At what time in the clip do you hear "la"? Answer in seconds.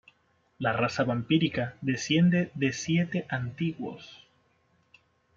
0.57-0.73